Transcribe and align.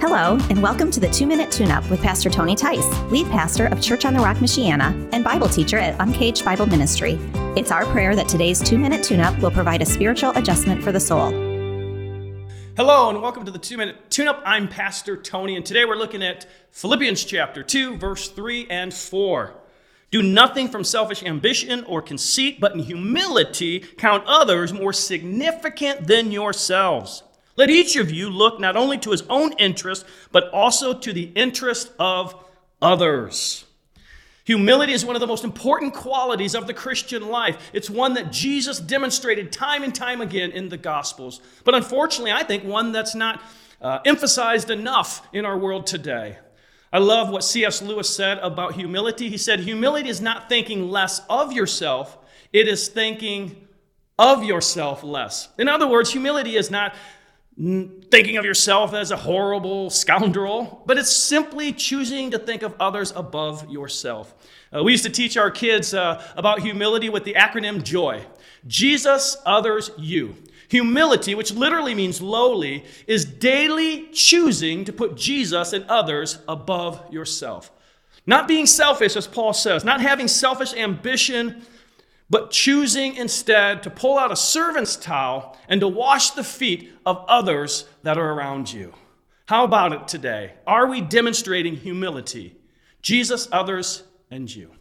Hello, 0.00 0.38
and 0.48 0.62
welcome 0.62 0.92
to 0.92 1.00
the 1.00 1.10
Two 1.10 1.26
Minute 1.26 1.50
Tune 1.50 1.72
Up 1.72 1.90
with 1.90 2.00
Pastor 2.00 2.30
Tony 2.30 2.54
Tice, 2.54 2.86
lead 3.10 3.26
pastor 3.32 3.66
of 3.66 3.82
Church 3.82 4.04
on 4.04 4.14
the 4.14 4.20
Rock, 4.20 4.36
Michiana, 4.36 5.08
and 5.12 5.24
Bible 5.24 5.48
teacher 5.48 5.76
at 5.76 5.96
Uncaged 5.98 6.44
Bible 6.44 6.66
Ministry. 6.66 7.18
It's 7.56 7.72
our 7.72 7.84
prayer 7.86 8.14
that 8.14 8.28
today's 8.28 8.60
Two 8.62 8.78
Minute 8.78 9.02
Tune 9.02 9.18
Up 9.18 9.36
will 9.40 9.50
provide 9.50 9.82
a 9.82 9.84
spiritual 9.84 10.30
adjustment 10.36 10.84
for 10.84 10.92
the 10.92 11.00
soul. 11.00 11.30
Hello, 12.76 13.10
and 13.10 13.20
welcome 13.20 13.44
to 13.44 13.50
the 13.50 13.58
Two 13.58 13.76
Minute 13.76 14.08
Tune 14.08 14.28
Up. 14.28 14.40
I'm 14.46 14.68
Pastor 14.68 15.16
Tony, 15.16 15.56
and 15.56 15.66
today 15.66 15.84
we're 15.84 15.96
looking 15.96 16.22
at 16.22 16.46
Philippians 16.70 17.24
chapter 17.24 17.64
2, 17.64 17.96
verse 17.96 18.28
3 18.28 18.68
and 18.70 18.94
4. 18.94 19.52
Do 20.12 20.22
nothing 20.22 20.68
from 20.68 20.84
selfish 20.84 21.24
ambition 21.24 21.82
or 21.84 22.02
conceit, 22.02 22.60
but 22.60 22.72
in 22.72 22.78
humility 22.78 23.80
count 23.80 24.22
others 24.28 24.72
more 24.72 24.92
significant 24.92 26.06
than 26.06 26.30
yourselves. 26.30 27.24
Let 27.58 27.70
each 27.70 27.96
of 27.96 28.12
you 28.12 28.30
look 28.30 28.60
not 28.60 28.76
only 28.76 28.98
to 28.98 29.10
his 29.10 29.22
own 29.22 29.52
interest, 29.54 30.06
but 30.30 30.48
also 30.50 30.94
to 30.94 31.12
the 31.12 31.32
interest 31.34 31.90
of 31.98 32.36
others. 32.80 33.64
Humility 34.44 34.92
is 34.92 35.04
one 35.04 35.16
of 35.16 35.20
the 35.20 35.26
most 35.26 35.42
important 35.42 35.92
qualities 35.92 36.54
of 36.54 36.68
the 36.68 36.72
Christian 36.72 37.28
life. 37.28 37.70
It's 37.72 37.90
one 37.90 38.14
that 38.14 38.30
Jesus 38.30 38.78
demonstrated 38.78 39.50
time 39.50 39.82
and 39.82 39.92
time 39.92 40.20
again 40.20 40.52
in 40.52 40.68
the 40.68 40.76
Gospels. 40.76 41.40
But 41.64 41.74
unfortunately, 41.74 42.30
I 42.30 42.44
think 42.44 42.62
one 42.62 42.92
that's 42.92 43.16
not 43.16 43.42
uh, 43.82 43.98
emphasized 44.04 44.70
enough 44.70 45.26
in 45.32 45.44
our 45.44 45.58
world 45.58 45.84
today. 45.84 46.38
I 46.92 46.98
love 46.98 47.28
what 47.28 47.42
C.S. 47.42 47.82
Lewis 47.82 48.08
said 48.08 48.38
about 48.38 48.74
humility. 48.74 49.28
He 49.30 49.36
said, 49.36 49.60
Humility 49.60 50.08
is 50.08 50.20
not 50.20 50.48
thinking 50.48 50.90
less 50.90 51.22
of 51.28 51.52
yourself, 51.52 52.18
it 52.52 52.68
is 52.68 52.86
thinking 52.86 53.66
of 54.16 54.44
yourself 54.44 55.02
less. 55.02 55.48
In 55.58 55.68
other 55.68 55.88
words, 55.88 56.12
humility 56.12 56.56
is 56.56 56.70
not 56.70 56.94
thinking 57.58 58.36
of 58.36 58.44
yourself 58.44 58.94
as 58.94 59.10
a 59.10 59.16
horrible 59.16 59.90
scoundrel, 59.90 60.82
but 60.86 60.96
it's 60.96 61.10
simply 61.10 61.72
choosing 61.72 62.30
to 62.30 62.38
think 62.38 62.62
of 62.62 62.74
others 62.78 63.12
above 63.16 63.68
yourself. 63.68 64.32
Uh, 64.74 64.84
we 64.84 64.92
used 64.92 65.04
to 65.04 65.10
teach 65.10 65.36
our 65.36 65.50
kids 65.50 65.92
uh, 65.92 66.22
about 66.36 66.60
humility 66.60 67.08
with 67.08 67.24
the 67.24 67.34
acronym 67.34 67.82
JOY 67.82 68.24
Jesus, 68.66 69.36
others, 69.46 69.90
you. 69.98 70.36
Humility, 70.68 71.34
which 71.34 71.52
literally 71.52 71.94
means 71.94 72.20
lowly, 72.20 72.84
is 73.06 73.24
daily 73.24 74.08
choosing 74.12 74.84
to 74.84 74.92
put 74.92 75.16
Jesus 75.16 75.72
and 75.72 75.84
others 75.86 76.38
above 76.46 77.12
yourself. 77.12 77.72
Not 78.26 78.46
being 78.46 78.66
selfish, 78.66 79.16
as 79.16 79.26
Paul 79.26 79.54
says, 79.54 79.84
not 79.84 80.00
having 80.00 80.28
selfish 80.28 80.74
ambition 80.74 81.62
but 82.30 82.50
choosing 82.50 83.16
instead 83.16 83.82
to 83.82 83.90
pull 83.90 84.18
out 84.18 84.32
a 84.32 84.36
servant's 84.36 84.96
towel 84.96 85.56
and 85.68 85.80
to 85.80 85.88
wash 85.88 86.30
the 86.30 86.44
feet 86.44 86.92
of 87.06 87.24
others 87.28 87.88
that 88.02 88.18
are 88.18 88.32
around 88.32 88.72
you. 88.72 88.92
How 89.46 89.64
about 89.64 89.92
it 89.92 90.08
today? 90.08 90.54
Are 90.66 90.86
we 90.86 91.00
demonstrating 91.00 91.76
humility? 91.76 92.56
Jesus, 93.00 93.48
others, 93.50 94.02
and 94.30 94.54
you. 94.54 94.72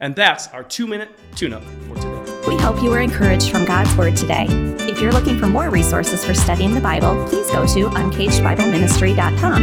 And 0.00 0.16
that's 0.16 0.48
our 0.48 0.64
two 0.64 0.86
minute 0.86 1.10
tune 1.36 1.52
up 1.52 1.62
for 1.62 1.94
today. 1.94 2.09
We 2.46 2.56
hope 2.56 2.82
you 2.82 2.90
were 2.90 3.00
encouraged 3.00 3.50
from 3.50 3.64
God's 3.64 3.92
Word 3.96 4.16
today. 4.16 4.46
If 4.80 5.00
you're 5.00 5.12
looking 5.12 5.38
for 5.38 5.46
more 5.46 5.70
resources 5.70 6.22
for 6.24 6.34
studying 6.34 6.74
the 6.74 6.80
Bible, 6.80 7.24
please 7.28 7.48
go 7.50 7.64
to 7.66 7.88
uncagedbibleministry.com. 7.88 9.62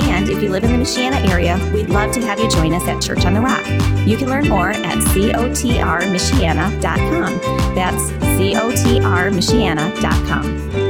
And 0.00 0.28
if 0.28 0.42
you 0.42 0.50
live 0.50 0.64
in 0.64 0.72
the 0.72 0.78
Michiana 0.78 1.24
area, 1.30 1.56
we'd 1.72 1.90
love 1.90 2.12
to 2.12 2.20
have 2.22 2.38
you 2.38 2.50
join 2.50 2.74
us 2.74 2.86
at 2.88 3.02
Church 3.02 3.24
on 3.24 3.34
the 3.34 3.40
Rock. 3.40 3.64
You 4.06 4.16
can 4.16 4.28
learn 4.28 4.48
more 4.48 4.70
at 4.70 4.98
cotrmichiana.com. 4.98 7.74
That's 7.74 8.10
cotrmichiana.com. 8.38 10.83